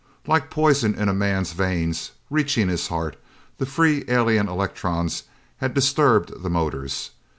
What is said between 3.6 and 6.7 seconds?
free alien electrons had disturbed the